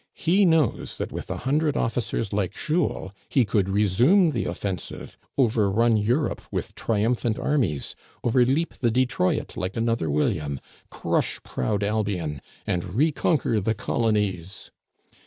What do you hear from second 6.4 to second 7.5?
with triumphant